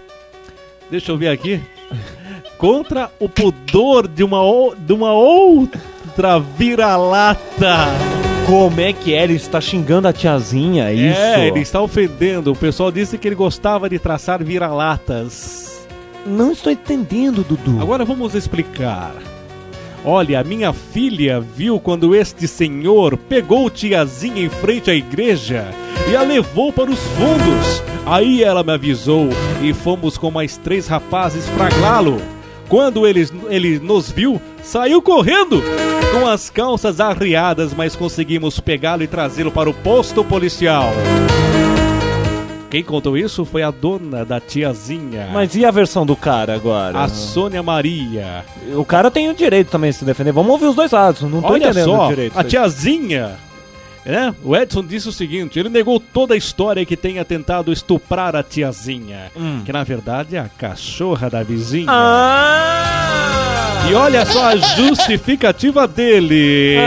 [0.89, 1.59] Deixa eu ver aqui.
[2.57, 7.87] Contra o pudor de uma, o- de uma outra vira-lata.
[8.45, 9.23] Como é que é?
[9.23, 11.19] Ele está xingando a tiazinha, é isso?
[11.19, 12.51] É, ele está ofendendo.
[12.51, 15.87] O pessoal disse que ele gostava de traçar vira-latas.
[16.25, 17.81] Não estou entendendo, Dudu.
[17.81, 19.13] Agora vamos explicar.
[20.03, 25.67] Olha, minha filha viu quando este senhor pegou tiazinha em frente à igreja
[26.09, 27.83] e a levou para os fundos.
[28.03, 29.29] Aí ela me avisou
[29.61, 32.19] e fomos com mais três rapazes flagrá-lo.
[32.67, 35.61] Quando ele, ele nos viu, saiu correndo
[36.11, 40.91] com as calças arriadas, mas conseguimos pegá-lo e trazê-lo para o posto policial.
[42.71, 45.29] Quem contou isso foi a dona da tiazinha.
[45.33, 46.97] Mas e a versão do cara agora?
[46.97, 48.45] A Sônia Maria.
[48.73, 50.31] O cara tem o direito também de se defender.
[50.31, 51.21] Vamos ouvir os dois lados.
[51.23, 52.39] Não tô Olha entendendo só, direito.
[52.39, 53.31] a tiazinha.
[54.05, 54.33] Né?
[54.41, 58.41] O Edson disse o seguinte: ele negou toda a história que tenha tentado estuprar a
[58.41, 59.29] tiazinha.
[59.35, 59.63] Hum.
[59.65, 61.87] Que na verdade é a cachorra da vizinha.
[61.89, 63.85] Ah!
[63.89, 66.77] E olha só a justificativa dele.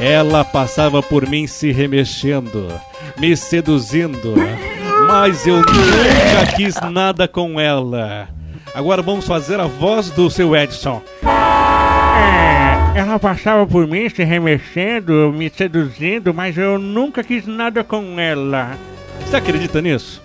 [0.00, 2.68] Ela passava por mim se remexendo,
[3.18, 4.34] me seduzindo,
[5.06, 8.28] mas eu nunca quis nada com ela.
[8.74, 11.00] Agora vamos fazer a voz do seu Edson.
[11.22, 18.18] É, ela passava por mim se remexendo, me seduzindo, mas eu nunca quis nada com
[18.18, 18.76] ela.
[19.20, 20.22] Você acredita nisso?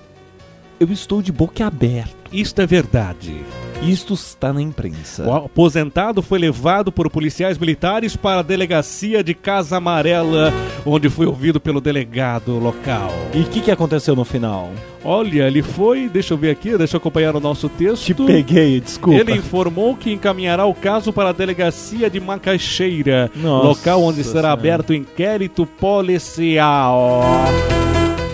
[0.80, 2.16] Eu estou de boca aberta.
[2.32, 3.44] Isto é verdade.
[3.82, 5.26] Isto está na imprensa.
[5.26, 10.54] O aposentado foi levado por policiais militares para a delegacia de Casa Amarela,
[10.86, 13.10] onde foi ouvido pelo delegado local.
[13.34, 14.70] E o que, que aconteceu no final?
[15.04, 18.06] Olha, ele foi, deixa eu ver aqui, deixa eu acompanhar o nosso texto.
[18.06, 19.18] Te peguei, desculpa.
[19.18, 24.34] Ele informou que encaminhará o caso para a delegacia de Macaxeira, Nossa local onde será
[24.42, 24.52] Senhora.
[24.54, 27.24] aberto o inquérito policial.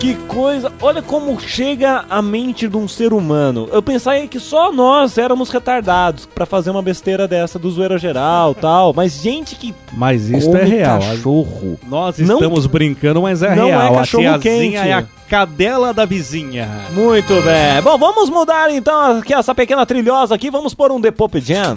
[0.05, 0.71] Que coisa!
[0.83, 3.67] Olha como chega a mente de um ser humano.
[3.71, 8.53] Eu pensava que só nós éramos retardados pra fazer uma besteira dessa do zoeira geral
[8.61, 8.93] tal.
[8.93, 10.99] Mas gente que Mas isso é real.
[10.99, 11.79] cachorro.
[11.87, 13.93] Nós Não- estamos brincando, mas é Não é real.
[13.95, 14.77] a cachorro tiazinha quente.
[14.89, 16.69] é a cadela da vizinha.
[16.91, 17.81] Muito bem.
[17.83, 20.51] Bom, vamos mudar então aqui essa pequena trilhosa aqui.
[20.51, 21.73] Vamos pôr um The Pop Jam.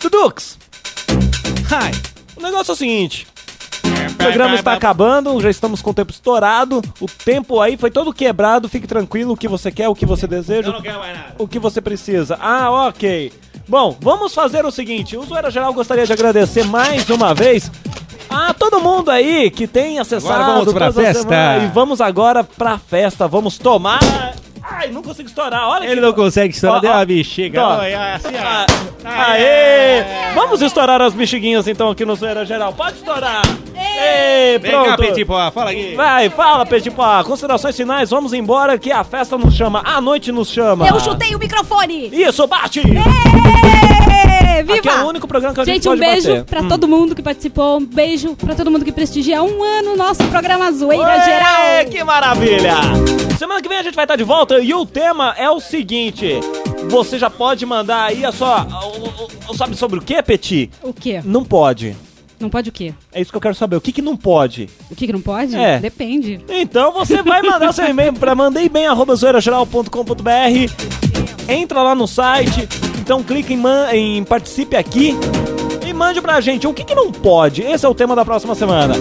[0.00, 0.56] Dudux!
[1.72, 1.90] Hi!
[2.36, 3.26] O negócio é o seguinte.
[4.20, 6.82] O programa está acabando, já estamos com o tempo estourado.
[7.00, 8.68] O tempo aí foi todo quebrado.
[8.68, 9.32] Fique tranquilo.
[9.32, 10.72] O que você quer, o que você deseja.
[10.82, 11.34] quero mais nada.
[11.38, 12.36] o que você precisa.
[12.40, 13.32] Ah, ok.
[13.66, 17.70] Bom, vamos fazer o seguinte: o Zoeira Geral gostaria de agradecer mais uma vez
[18.28, 20.34] a todo mundo aí que tem acessado.
[20.34, 21.58] Agora vamos pra festa.
[21.64, 23.26] E vamos agora pra festa.
[23.26, 24.00] Vamos tomar.
[24.62, 25.68] Ai, não consigo estourar.
[25.68, 27.62] Olha Ele que- não consegue estourar, deu uma bexiga.
[27.62, 27.78] Ó.
[27.78, 28.66] Olha, assim, ó.
[29.08, 30.32] Aê!
[30.34, 32.72] Vamos estourar as bexiguinhas então aqui no Zoeira Geral.
[32.72, 33.42] Pode estourar.
[33.74, 34.88] Ei, Vem pronto.
[34.90, 35.94] cá, Petit Poá, fala aqui.
[35.94, 37.24] Vai, fala, Petit Poá.
[37.24, 40.86] Considerações finais, vamos embora que a festa nos chama, a noite nos chama.
[40.86, 42.08] Eu chutei o microfone!
[42.12, 42.80] Isso, bate!
[42.80, 44.29] Ê,
[45.30, 46.44] programa que a gente, Gente, um pode beijo bater.
[46.44, 46.68] pra Hum.
[46.68, 50.70] todo mundo que participou, um beijo pra todo mundo que prestigia um ano nosso programa
[50.72, 51.86] Zoeira Ê, Geral.
[51.90, 52.74] Que maravilha!
[53.38, 56.28] Semana que vem a gente vai estar de volta e o tema é o seguinte:
[56.90, 58.66] você já pode mandar aí a sua.
[58.66, 60.70] o- o- Sabe sobre o que, Petit?
[60.82, 61.20] O quê?
[61.24, 61.96] Não pode.
[62.38, 62.94] Não pode o quê?
[63.12, 63.76] É isso que eu quero saber.
[63.76, 64.68] O que, que não pode?
[64.90, 65.54] O que que não pode?
[65.56, 65.78] É.
[65.78, 66.40] Depende.
[66.48, 70.70] Então você vai mandar seu e-mail para mandeibem.zoeirageral.com.br.
[71.48, 72.68] Entra lá no site,
[73.10, 75.16] então clica em, man- em participe aqui
[75.84, 77.60] e mande pra gente o que, que não pode.
[77.60, 78.94] Esse é o tema da próxima semana.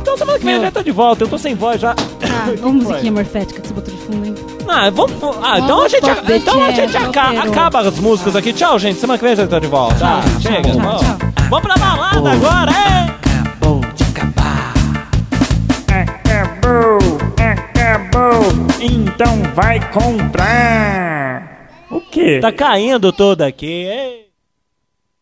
[0.00, 1.24] Então semana que vem a gente tá de volta.
[1.24, 1.90] Eu tô sem voz já.
[1.90, 4.34] Ah, uma musiquinha morfética que você botou de fundo, hein?
[4.68, 5.16] Ah, vamos.
[5.42, 8.52] Ah, então a gente, Vamos, então a gente aca- acaba as músicas aqui.
[8.52, 9.00] Tchau, gente.
[9.00, 9.96] Semana que vem a gente tá de volta.
[9.96, 10.62] Tá, chega.
[10.62, 11.00] tchau, vamos.
[11.02, 11.16] tchau.
[11.50, 13.10] Vamos pra balada agora, é?
[13.50, 13.80] Acabou,
[17.74, 18.42] acabou.
[18.80, 21.15] Então vai comprar.
[21.96, 22.40] O quê?
[22.40, 23.66] Tá caindo tudo aqui.
[23.66, 24.25] Ei.